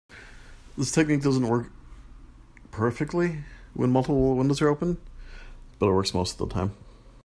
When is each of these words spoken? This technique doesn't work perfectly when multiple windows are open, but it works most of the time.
This 0.79 0.91
technique 0.91 1.21
doesn't 1.21 1.45
work 1.47 1.67
perfectly 2.71 3.43
when 3.75 3.91
multiple 3.91 4.35
windows 4.35 4.59
are 4.59 4.67
open, 4.67 4.97
but 5.77 5.89
it 5.89 5.93
works 5.93 6.15
most 6.15 6.41
of 6.41 6.49
the 6.49 6.51
time. 6.51 6.75